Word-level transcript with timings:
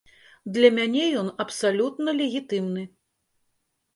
Для 0.53 0.69
мяне 0.77 1.03
ён 1.19 1.27
абсалютна 1.43 2.09
легітымны. 2.21 2.83